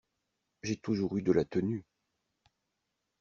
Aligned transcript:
J’ai 0.63 0.77
toujours 0.77 1.15
eu 1.17 1.21
de 1.21 1.31
la 1.31 1.45
tenue! 1.45 1.85